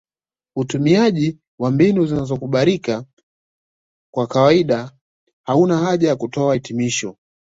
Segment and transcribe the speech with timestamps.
[0.55, 3.05] Utumiaji wa mbinu zinazokubalika
[4.13, 4.91] kwa kawaida
[5.43, 7.17] hauna haja ya kutoa hitimisho